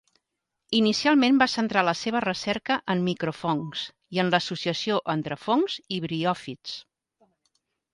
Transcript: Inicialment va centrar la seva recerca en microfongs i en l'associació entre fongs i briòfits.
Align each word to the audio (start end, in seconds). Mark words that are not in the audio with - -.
Inicialment 0.77 1.37
va 1.41 1.47
centrar 1.55 1.83
la 1.89 1.93
seva 1.99 2.23
recerca 2.25 2.79
en 2.95 3.05
microfongs 3.11 3.87
i 4.17 4.25
en 4.27 4.35
l'associació 4.37 5.01
entre 5.19 5.43
fongs 5.47 5.81
i 5.99 6.05
briòfits. 6.11 6.79